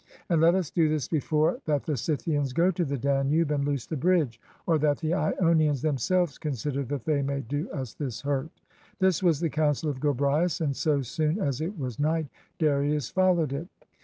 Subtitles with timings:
[0.29, 3.85] And let us do this before that the Scythians go to the Danube and loose
[3.85, 8.49] the bridge, or that the lonians themselves consider that they may do us this hurt."
[8.97, 13.53] This was the counsel of Gobryas; and so soon as it was night Darius followed
[13.53, 13.67] it.